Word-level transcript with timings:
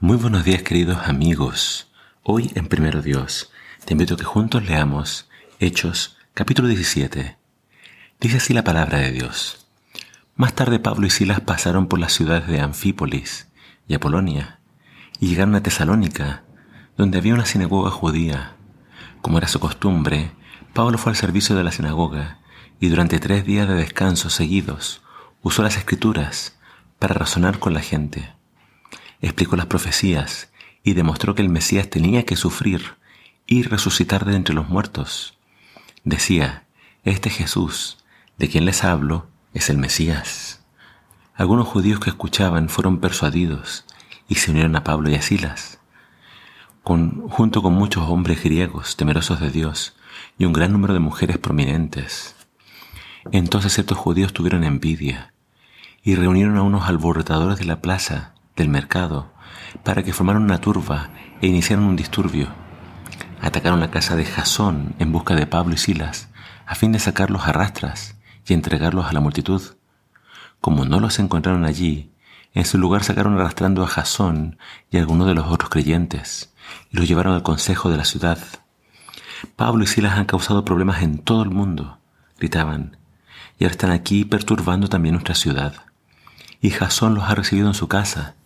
Muy 0.00 0.16
buenos 0.18 0.44
días 0.44 0.62
queridos 0.62 0.98
amigos. 1.06 1.88
Hoy 2.24 2.50
en 2.56 2.66
Primero 2.66 3.00
Dios 3.00 3.50
te 3.86 3.94
invito 3.94 4.14
a 4.14 4.16
que 4.18 4.24
juntos 4.24 4.66
leamos 4.66 5.30
Hechos 5.60 6.18
capítulo 6.34 6.68
17. 6.68 7.38
Dice 8.20 8.36
así 8.36 8.52
la 8.52 8.64
palabra 8.64 8.98
de 8.98 9.12
Dios. 9.12 9.66
Más 10.34 10.52
tarde 10.52 10.78
Pablo 10.80 11.06
y 11.06 11.10
Silas 11.10 11.40
pasaron 11.40 11.86
por 11.86 12.00
las 12.00 12.12
ciudades 12.12 12.48
de 12.48 12.60
Anfípolis 12.60 13.48
y 13.86 13.94
Apolonia 13.94 14.58
y 15.20 15.28
llegaron 15.28 15.54
a 15.54 15.62
Tesalónica, 15.62 16.42
donde 16.98 17.18
había 17.18 17.34
una 17.34 17.46
sinagoga 17.46 17.90
judía. 17.90 18.56
Como 19.22 19.38
era 19.38 19.48
su 19.48 19.60
costumbre, 19.60 20.32
Pablo 20.74 20.98
fue 20.98 21.12
al 21.12 21.16
servicio 21.16 21.56
de 21.56 21.64
la 21.64 21.72
sinagoga 21.72 22.40
y 22.78 22.88
durante 22.88 23.20
tres 23.20 23.46
días 23.46 23.68
de 23.68 23.74
descanso 23.74 24.28
seguidos 24.28 25.02
usó 25.40 25.62
las 25.62 25.78
escrituras 25.78 26.58
para 26.98 27.14
razonar 27.14 27.58
con 27.58 27.72
la 27.72 27.80
gente 27.80 28.33
explicó 29.24 29.56
las 29.56 29.66
profecías 29.66 30.50
y 30.82 30.92
demostró 30.92 31.34
que 31.34 31.42
el 31.42 31.48
Mesías 31.48 31.88
tenía 31.88 32.24
que 32.24 32.36
sufrir 32.36 32.96
y 33.46 33.62
resucitar 33.62 34.24
de 34.24 34.36
entre 34.36 34.54
los 34.54 34.68
muertos. 34.68 35.38
Decía, 36.04 36.64
este 37.04 37.30
Jesús, 37.30 38.04
de 38.36 38.48
quien 38.48 38.66
les 38.66 38.84
hablo, 38.84 39.26
es 39.54 39.70
el 39.70 39.78
Mesías. 39.78 40.62
Algunos 41.34 41.66
judíos 41.66 42.00
que 42.00 42.10
escuchaban 42.10 42.68
fueron 42.68 43.00
persuadidos 43.00 43.86
y 44.28 44.36
se 44.36 44.50
unieron 44.50 44.76
a 44.76 44.84
Pablo 44.84 45.10
y 45.10 45.14
a 45.14 45.22
Silas, 45.22 45.80
junto 46.82 47.62
con 47.62 47.72
muchos 47.72 48.08
hombres 48.08 48.42
griegos 48.42 48.96
temerosos 48.96 49.40
de 49.40 49.50
Dios 49.50 49.96
y 50.38 50.44
un 50.44 50.52
gran 50.52 50.72
número 50.72 50.92
de 50.92 51.00
mujeres 51.00 51.38
prominentes. 51.38 52.36
Entonces 53.32 53.72
ciertos 53.72 53.96
judíos 53.96 54.34
tuvieron 54.34 54.64
envidia 54.64 55.32
y 56.02 56.14
reunieron 56.14 56.58
a 56.58 56.62
unos 56.62 56.86
alborotadores 56.86 57.58
de 57.58 57.64
la 57.64 57.80
plaza 57.80 58.34
del 58.56 58.68
mercado 58.68 59.32
para 59.82 60.02
que 60.02 60.12
formaran 60.12 60.42
una 60.42 60.60
turba 60.60 61.10
e 61.40 61.46
iniciaran 61.46 61.84
un 61.84 61.96
disturbio. 61.96 62.48
Atacaron 63.40 63.80
la 63.80 63.90
casa 63.90 64.16
de 64.16 64.24
Jasón 64.24 64.94
en 64.98 65.12
busca 65.12 65.34
de 65.34 65.46
Pablo 65.46 65.74
y 65.74 65.78
Silas, 65.78 66.28
a 66.66 66.74
fin 66.74 66.92
de 66.92 66.98
sacarlos 66.98 67.46
a 67.46 67.52
rastras 67.52 68.16
y 68.46 68.54
entregarlos 68.54 69.06
a 69.06 69.12
la 69.12 69.20
multitud. 69.20 69.62
Como 70.60 70.84
no 70.84 71.00
los 71.00 71.18
encontraron 71.18 71.64
allí, 71.64 72.10
en 72.54 72.64
su 72.64 72.78
lugar 72.78 73.04
sacaron 73.04 73.34
arrastrando 73.34 73.82
a 73.82 73.88
Jasón 73.88 74.58
y 74.90 74.96
a 74.96 75.00
algunos 75.00 75.26
de 75.26 75.34
los 75.34 75.46
otros 75.46 75.70
creyentes, 75.70 76.54
y 76.90 76.96
los 76.96 77.08
llevaron 77.08 77.34
al 77.34 77.42
consejo 77.42 77.90
de 77.90 77.96
la 77.96 78.04
ciudad. 78.04 78.38
Pablo 79.56 79.84
y 79.84 79.86
Silas 79.86 80.16
han 80.16 80.24
causado 80.24 80.64
problemas 80.64 81.02
en 81.02 81.18
todo 81.18 81.42
el 81.42 81.50
mundo, 81.50 81.98
gritaban, 82.38 82.96
y 83.58 83.64
ahora 83.64 83.72
están 83.72 83.90
aquí 83.90 84.24
perturbando 84.24 84.88
también 84.88 85.14
nuestra 85.14 85.34
ciudad. 85.34 85.74
Y 86.60 86.70
Jasón 86.70 87.14
los 87.14 87.24
ha 87.24 87.34
recibido 87.34 87.68
en 87.68 87.74
su 87.74 87.88
casa, 87.88 88.36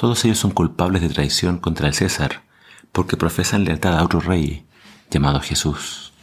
todos 0.00 0.24
ellos 0.24 0.38
son 0.38 0.52
culpables 0.52 1.02
de 1.02 1.10
traición 1.10 1.58
contra 1.58 1.86
el 1.86 1.92
César, 1.92 2.40
porque 2.90 3.18
profesan 3.18 3.66
lealtad 3.66 3.98
a 3.98 4.02
otro 4.02 4.18
rey 4.18 4.64
llamado 5.10 5.40
Jesús. 5.40 6.14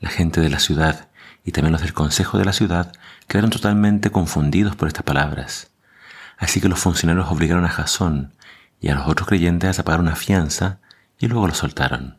La 0.00 0.10
gente 0.10 0.40
de 0.40 0.50
la 0.50 0.58
ciudad 0.58 1.08
y 1.44 1.52
también 1.52 1.70
los 1.70 1.82
del 1.82 1.92
consejo 1.94 2.38
de 2.38 2.44
la 2.44 2.52
ciudad 2.52 2.92
quedaron 3.28 3.50
totalmente 3.50 4.10
confundidos 4.10 4.74
por 4.74 4.88
estas 4.88 5.04
palabras. 5.04 5.70
Así 6.38 6.60
que 6.60 6.68
los 6.68 6.80
funcionarios 6.80 7.30
obligaron 7.30 7.64
a 7.66 7.68
Jasón 7.68 8.34
y 8.80 8.88
a 8.88 8.96
los 8.96 9.06
otros 9.06 9.28
creyentes 9.28 9.78
a 9.78 9.84
pagar 9.84 10.00
una 10.00 10.16
fianza 10.16 10.80
y 11.20 11.28
luego 11.28 11.46
los 11.46 11.58
soltaron. 11.58 12.18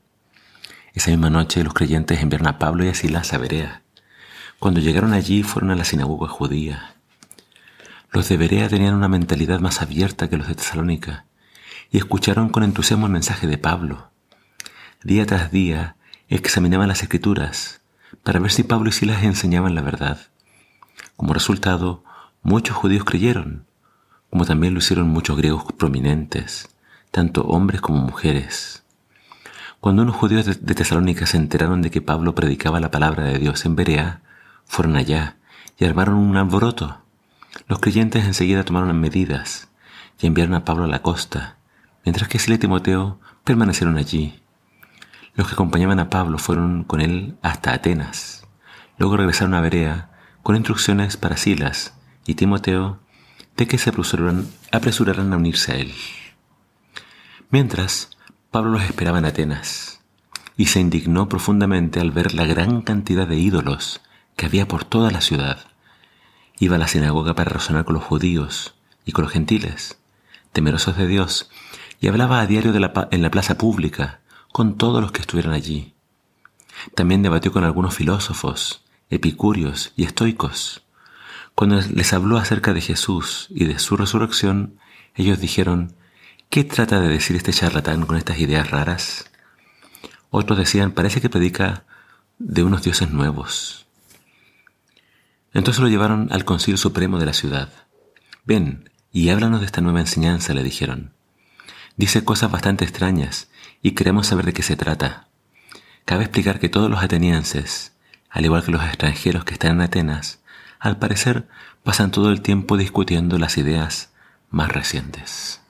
Esa 0.94 1.12
misma 1.12 1.30
noche 1.30 1.62
los 1.62 1.74
creyentes 1.74 2.22
enviaron 2.22 2.48
a 2.48 2.58
Pablo 2.58 2.86
y 2.86 2.88
a 2.88 2.96
Silas 2.96 3.34
a 3.34 3.38
Berea. 3.38 3.82
Cuando 4.60 4.80
llegaron 4.80 5.12
allí 5.12 5.44
fueron 5.44 5.72
a 5.72 5.76
la 5.76 5.84
sinagoga 5.84 6.30
judía 6.30 6.96
los 8.12 8.28
de 8.28 8.38
Berea 8.38 8.70
tenían 8.70 8.96
una 8.96 9.08
mentalidad 9.08 9.60
más 9.60 9.82
abierta 9.82 10.30
que 10.30 10.38
los 10.38 10.48
de 10.48 10.56
Tesalónica 10.56 11.26
y 11.92 11.98
escucharon 11.98 12.50
con 12.50 12.64
entusiasmo 12.64 13.06
el 13.06 13.12
mensaje 13.12 13.48
de 13.48 13.58
Pablo. 13.58 14.10
Día 15.04 15.26
tras 15.26 15.52
día 15.52 15.96
examinaban 16.28 16.88
las 16.88 17.04
escrituras 17.04 17.82
para 18.24 18.40
ver 18.40 18.52
si 18.52 18.64
Pablo 18.64 18.90
y 18.90 18.92
Silas 18.92 19.24
enseñaban 19.24 19.76
la 19.76 19.82
verdad. 19.82 20.20
Como 21.16 21.34
resultado, 21.34 22.04
muchos 22.42 22.76
judíos 22.76 23.06
creyeron, 23.06 23.66
como 24.30 24.46
también 24.46 24.74
lo 24.74 24.80
hicieron 24.80 25.08
muchos 25.08 25.38
griegos 25.38 25.64
prominentes, 25.74 26.70
tanto 27.12 27.44
hombres 27.44 27.82
como 27.82 28.00
mujeres. 28.00 28.84
Cuando 29.80 30.02
unos 30.02 30.16
judíos 30.16 30.46
de, 30.46 30.56
Tesalónica 30.56 31.26
se 31.26 31.38
enteraron 31.38 31.82
de 31.82 31.90
que 31.90 32.02
Pablo 32.02 32.36
predicaba 32.36 32.80
la 32.80 32.92
palabra 32.92 33.24
de 33.26 33.40
Dios 33.40 33.66
en 33.66 33.76
Berea, 33.76 34.22
fueron 34.66 34.96
allá 34.96 35.38
y 35.78 35.86
armaron 35.86 36.16
un 36.16 36.38
alboroto. 36.38 37.02
Los 37.68 37.80
creyentes 37.80 38.26
enseguida 38.26 38.64
tomaron 38.64 39.00
medidas 39.00 39.70
y 40.20 40.28
enviaron 40.28 40.56
a 40.56 40.66
Pablo 40.66 40.86
a 40.86 40.88
la 40.88 41.02
costa, 41.02 41.58
mientras 42.06 42.28
que 42.28 42.40
Sila 42.40 42.56
y 42.56 42.60
Timoteo 42.60 43.20
permanecieron 43.44 43.98
allí. 43.98 44.42
Los 45.36 45.48
que 45.48 45.54
acompañaban 45.54 46.00
a 46.00 46.10
Pablo 46.10 46.38
fueron 46.38 46.84
con 46.84 47.02
él 47.02 47.38
hasta 47.42 47.74
Atenas. 47.74 48.46
Luego 48.98 49.18
regresaron 49.18 49.54
a 49.54 49.62
Berea 49.62 50.12
con 50.44 50.56
instrucciones 50.56 51.18
para 51.18 51.38
Silas 51.38 51.94
y 52.26 52.36
Timoteo 52.36 53.00
de 53.56 53.68
que 53.68 53.78
se 53.78 53.90
apresuraran, 53.90 54.48
apresuraran 54.72 55.32
a 55.34 55.38
unirse 55.38 55.72
a 55.72 55.76
él. 55.76 55.94
Mientras, 57.50 58.12
Pablo 58.52 58.72
los 58.72 58.84
esperaba 58.84 59.20
en 59.20 59.26
Atenas 59.26 60.02
y 60.58 60.68
se 60.68 60.80
indignó 60.80 61.30
profundamente 61.30 62.00
al 62.00 62.12
ver 62.12 62.34
la 62.34 62.46
gran 62.46 62.82
cantidad 62.82 63.28
de 63.28 63.38
ídolos 63.38 64.02
que 64.36 64.46
había 64.46 64.68
por 64.68 64.84
toda 64.84 65.12
la 65.12 65.22
ciudad. 65.22 65.60
Iba 66.60 66.76
a 66.76 66.80
la 66.80 66.88
sinagoga 66.88 67.34
para 67.34 67.52
razonar 67.52 67.86
con 67.86 67.96
los 67.96 68.04
judíos 68.04 68.76
y 69.06 69.14
con 69.14 69.24
los 69.24 69.32
gentiles, 69.32 69.98
temerosos 70.52 70.98
de 70.98 71.08
Dios, 71.08 71.50
y 72.02 72.08
hablaba 72.08 72.42
a 72.42 72.46
diario 72.46 72.74
en 72.74 73.22
la 73.22 73.32
plaza 73.32 73.58
pública 73.58 74.20
con 74.52 74.78
todos 74.78 75.02
los 75.02 75.12
que 75.12 75.22
estuvieran 75.22 75.54
allí. 75.54 75.94
También 76.96 77.24
debatió 77.24 77.52
con 77.52 77.64
algunos 77.64 77.96
filósofos, 77.96 78.84
epicúreos 79.10 79.94
y 79.96 80.04
estoicos. 80.04 80.84
Cuando 81.56 81.82
les 81.82 82.14
habló 82.14 82.38
acerca 82.38 82.74
de 82.74 82.82
Jesús 82.82 83.48
y 83.50 83.66
de 83.66 83.80
su 83.80 83.98
resurrección, 83.98 84.80
ellos 85.16 85.40
dijeron, 85.40 85.96
¿qué 86.50 86.64
trata 86.64 87.00
de 87.00 87.10
decir 87.10 87.36
este 87.36 87.54
charlatán 87.54 88.06
con 88.06 88.18
estas 88.18 88.40
ideas 88.40 88.70
raras? 88.70 89.30
Otros 90.30 90.58
decían, 90.58 90.92
parece 90.92 91.22
que 91.22 91.30
predica 91.30 91.86
de 92.38 92.64
unos 92.64 92.84
dioses 92.84 93.12
nuevos. 93.12 93.88
Entonces 95.54 95.82
lo 95.82 95.90
llevaron 95.90 96.30
al 96.32 96.46
Concilio 96.46 96.78
Supremo 96.78 97.18
de 97.18 97.26
la 97.26 97.34
ciudad. 97.34 97.70
Ven 98.46 98.90
y 99.12 99.30
háblanos 99.30 99.60
de 99.62 99.66
esta 99.66 99.82
nueva 99.82 100.00
enseñanza, 100.00 100.54
le 100.54 100.64
dijeron. 100.64 101.14
Dice 101.98 102.24
cosas 102.24 102.52
bastante 102.52 102.86
extrañas 102.86 103.50
y 103.82 103.92
queremos 103.92 104.28
saber 104.28 104.46
de 104.46 104.54
qué 104.54 104.64
se 104.64 104.76
trata. 104.76 105.28
Cabe 106.06 106.24
explicar 106.24 106.60
que 106.60 106.70
todos 106.70 106.90
los 106.90 107.04
atenienses, 107.04 107.94
al 108.30 108.46
igual 108.46 108.64
que 108.64 108.72
los 108.72 108.84
extranjeros 108.84 109.44
que 109.44 109.54
están 109.54 109.74
en 109.74 109.82
Atenas, 109.82 110.40
al 110.80 110.98
parecer 110.98 111.48
pasan 111.84 112.12
todo 112.12 112.32
el 112.32 112.42
tiempo 112.42 112.78
discutiendo 112.78 113.38
las 113.38 113.58
ideas 113.58 114.12
más 114.50 114.72
recientes. 114.72 115.62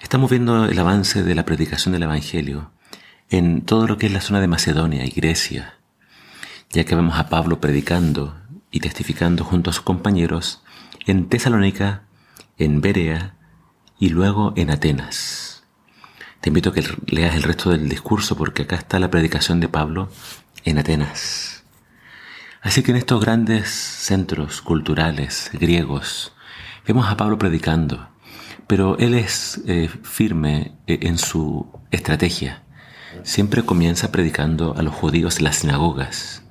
Estamos 0.00 0.30
viendo 0.30 0.64
el 0.66 0.78
avance 0.78 1.22
de 1.22 1.34
la 1.34 1.44
predicación 1.44 1.92
del 1.92 2.04
Evangelio 2.04 2.70
en 3.30 3.62
todo 3.62 3.86
lo 3.86 3.98
que 3.98 4.06
es 4.06 4.12
la 4.12 4.20
zona 4.20 4.40
de 4.40 4.48
Macedonia 4.48 5.04
y 5.04 5.10
Grecia, 5.10 5.77
ya 6.70 6.84
que 6.84 6.94
vemos 6.94 7.18
a 7.18 7.28
Pablo 7.28 7.60
predicando 7.60 8.36
y 8.70 8.80
testificando 8.80 9.44
junto 9.44 9.70
a 9.70 9.72
sus 9.72 9.82
compañeros 9.82 10.62
en 11.06 11.28
Tesalónica, 11.28 12.02
en 12.58 12.80
Berea 12.80 13.34
y 13.98 14.10
luego 14.10 14.52
en 14.56 14.70
Atenas. 14.70 15.64
Te 16.40 16.50
invito 16.50 16.70
a 16.70 16.74
que 16.74 16.84
leas 17.06 17.34
el 17.34 17.42
resto 17.42 17.70
del 17.70 17.88
discurso 17.88 18.36
porque 18.36 18.62
acá 18.62 18.76
está 18.76 18.98
la 18.98 19.10
predicación 19.10 19.60
de 19.60 19.68
Pablo 19.68 20.10
en 20.64 20.78
Atenas. 20.78 21.64
Así 22.60 22.82
que 22.82 22.90
en 22.90 22.98
estos 22.98 23.20
grandes 23.20 23.68
centros 23.70 24.60
culturales 24.60 25.50
griegos 25.52 26.32
vemos 26.86 27.08
a 27.08 27.16
Pablo 27.16 27.38
predicando, 27.38 28.08
pero 28.66 28.98
él 28.98 29.14
es 29.14 29.62
eh, 29.66 29.88
firme 30.02 30.76
eh, 30.86 30.98
en 31.02 31.18
su 31.18 31.66
estrategia. 31.90 32.62
Siempre 33.22 33.64
comienza 33.64 34.12
predicando 34.12 34.74
a 34.76 34.82
los 34.82 34.94
judíos 34.94 35.38
en 35.38 35.44
las 35.44 35.56
sinagogas, 35.56 36.42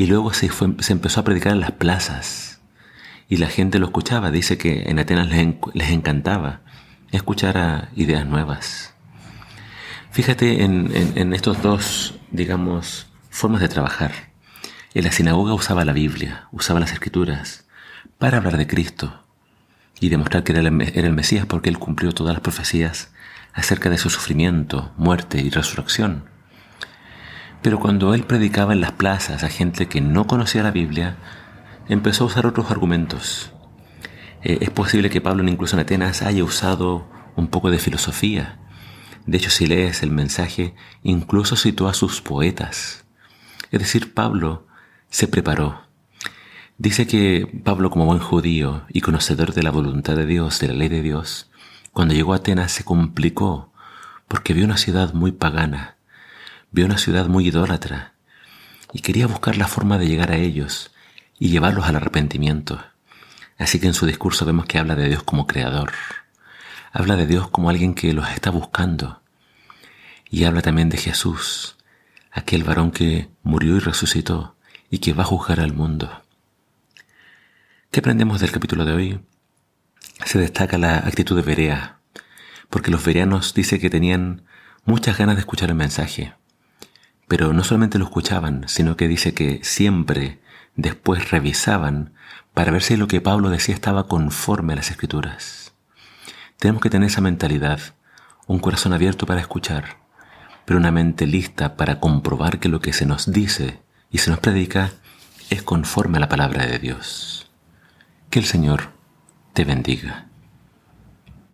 y 0.00 0.06
luego 0.06 0.32
se, 0.32 0.48
se 0.78 0.92
empezó 0.94 1.20
a 1.20 1.24
predicar 1.24 1.52
en 1.52 1.60
las 1.60 1.72
plazas 1.72 2.62
y 3.28 3.36
la 3.36 3.48
gente 3.48 3.78
lo 3.78 3.84
escuchaba. 3.84 4.30
Dice 4.30 4.56
que 4.56 4.84
en 4.88 4.98
Atenas 4.98 5.28
les, 5.28 5.90
encantaba 5.90 6.62
escuchar 7.12 7.90
ideas 7.96 8.24
nuevas. 8.24 8.94
Fíjate 10.10 10.64
en, 10.64 10.90
en, 11.16 11.34
estos 11.34 11.60
dos, 11.60 12.18
digamos, 12.30 13.08
formas 13.28 13.60
de 13.60 13.68
trabajar. 13.68 14.12
En 14.94 15.04
la 15.04 15.12
sinagoga 15.12 15.52
usaba 15.52 15.84
la 15.84 15.92
Biblia, 15.92 16.48
usaba 16.50 16.80
las 16.80 16.92
escrituras 16.92 17.66
para 18.16 18.38
hablar 18.38 18.56
de 18.56 18.66
Cristo 18.66 19.22
y 20.00 20.08
demostrar 20.08 20.44
que 20.44 20.52
era 20.52 20.62
el, 20.62 20.80
era 20.80 21.08
el 21.08 21.12
Mesías 21.12 21.44
porque 21.44 21.68
él 21.68 21.78
cumplió 21.78 22.12
todas 22.12 22.32
las 22.32 22.40
profecías 22.40 23.12
acerca 23.52 23.90
de 23.90 23.98
su 23.98 24.08
sufrimiento, 24.08 24.94
muerte 24.96 25.42
y 25.42 25.50
resurrección. 25.50 26.24
Pero 27.62 27.78
cuando 27.78 28.14
él 28.14 28.24
predicaba 28.24 28.72
en 28.72 28.80
las 28.80 28.92
plazas 28.92 29.42
a 29.42 29.48
gente 29.48 29.86
que 29.86 30.00
no 30.00 30.26
conocía 30.26 30.62
la 30.62 30.70
Biblia, 30.70 31.16
empezó 31.88 32.24
a 32.24 32.26
usar 32.28 32.46
otros 32.46 32.70
argumentos. 32.70 33.52
Eh, 34.42 34.58
es 34.62 34.70
posible 34.70 35.10
que 35.10 35.20
Pablo 35.20 35.46
incluso 35.46 35.76
en 35.76 35.80
Atenas 35.80 36.22
haya 36.22 36.42
usado 36.42 37.06
un 37.36 37.48
poco 37.48 37.70
de 37.70 37.78
filosofía. 37.78 38.58
De 39.26 39.36
hecho, 39.36 39.50
si 39.50 39.66
lees 39.66 40.02
el 40.02 40.10
mensaje, 40.10 40.74
incluso 41.02 41.56
citó 41.56 41.88
a 41.88 41.94
sus 41.94 42.22
poetas. 42.22 43.04
Es 43.70 43.80
decir, 43.80 44.14
Pablo 44.14 44.66
se 45.10 45.28
preparó. 45.28 45.82
Dice 46.78 47.06
que 47.06 47.46
Pablo, 47.62 47.90
como 47.90 48.06
buen 48.06 48.20
judío 48.20 48.84
y 48.88 49.02
conocedor 49.02 49.52
de 49.52 49.62
la 49.62 49.70
voluntad 49.70 50.16
de 50.16 50.24
Dios, 50.24 50.60
de 50.60 50.68
la 50.68 50.74
ley 50.74 50.88
de 50.88 51.02
Dios, 51.02 51.50
cuando 51.92 52.14
llegó 52.14 52.32
a 52.32 52.36
Atenas 52.36 52.72
se 52.72 52.84
complicó 52.84 53.70
porque 54.28 54.54
vio 54.54 54.64
una 54.64 54.78
ciudad 54.78 55.12
muy 55.12 55.32
pagana, 55.32 55.96
vio 56.72 56.86
una 56.86 56.98
ciudad 56.98 57.26
muy 57.26 57.48
idólatra 57.48 58.14
y 58.92 59.00
quería 59.00 59.26
buscar 59.26 59.56
la 59.56 59.68
forma 59.68 59.98
de 59.98 60.06
llegar 60.06 60.30
a 60.30 60.36
ellos 60.36 60.92
y 61.38 61.48
llevarlos 61.48 61.86
al 61.86 61.96
arrepentimiento. 61.96 62.82
Así 63.58 63.80
que 63.80 63.86
en 63.86 63.94
su 63.94 64.06
discurso 64.06 64.44
vemos 64.46 64.66
que 64.66 64.78
habla 64.78 64.94
de 64.94 65.08
Dios 65.08 65.22
como 65.22 65.46
creador, 65.46 65.92
habla 66.92 67.16
de 67.16 67.26
Dios 67.26 67.48
como 67.48 67.70
alguien 67.70 67.94
que 67.94 68.12
los 68.12 68.28
está 68.30 68.50
buscando 68.50 69.22
y 70.30 70.44
habla 70.44 70.62
también 70.62 70.88
de 70.88 70.96
Jesús, 70.96 71.76
aquel 72.30 72.64
varón 72.64 72.90
que 72.90 73.28
murió 73.42 73.76
y 73.76 73.80
resucitó 73.80 74.56
y 74.90 74.98
que 74.98 75.12
va 75.12 75.24
a 75.24 75.26
juzgar 75.26 75.60
al 75.60 75.72
mundo. 75.72 76.22
¿Qué 77.90 78.00
aprendemos 78.00 78.40
del 78.40 78.52
capítulo 78.52 78.84
de 78.84 78.92
hoy? 78.92 79.20
Se 80.24 80.38
destaca 80.38 80.78
la 80.78 80.98
actitud 80.98 81.34
de 81.36 81.42
Berea, 81.42 81.98
porque 82.68 82.90
los 82.90 83.04
bereanos 83.04 83.52
dice 83.52 83.80
que 83.80 83.90
tenían 83.90 84.44
muchas 84.84 85.18
ganas 85.18 85.36
de 85.36 85.40
escuchar 85.40 85.70
el 85.70 85.74
mensaje, 85.74 86.34
pero 87.30 87.52
no 87.52 87.62
solamente 87.62 88.00
lo 88.00 88.06
escuchaban, 88.06 88.64
sino 88.66 88.96
que 88.96 89.06
dice 89.06 89.34
que 89.34 89.60
siempre 89.62 90.40
después 90.74 91.30
revisaban 91.30 92.12
para 92.54 92.72
ver 92.72 92.82
si 92.82 92.96
lo 92.96 93.06
que 93.06 93.20
Pablo 93.20 93.50
decía 93.50 93.72
estaba 93.72 94.08
conforme 94.08 94.72
a 94.72 94.76
las 94.76 94.90
escrituras. 94.90 95.72
Tenemos 96.58 96.82
que 96.82 96.90
tener 96.90 97.06
esa 97.06 97.20
mentalidad, 97.20 97.78
un 98.48 98.58
corazón 98.58 98.94
abierto 98.94 99.26
para 99.26 99.40
escuchar, 99.40 99.98
pero 100.64 100.80
una 100.80 100.90
mente 100.90 101.28
lista 101.28 101.76
para 101.76 102.00
comprobar 102.00 102.58
que 102.58 102.68
lo 102.68 102.80
que 102.80 102.92
se 102.92 103.06
nos 103.06 103.30
dice 103.30 103.80
y 104.10 104.18
se 104.18 104.30
nos 104.30 104.40
predica 104.40 104.90
es 105.50 105.62
conforme 105.62 106.16
a 106.16 106.22
la 106.22 106.28
palabra 106.28 106.66
de 106.66 106.80
Dios. 106.80 107.48
Que 108.28 108.40
el 108.40 108.44
Señor 108.44 108.90
te 109.52 109.64
bendiga. 109.64 110.29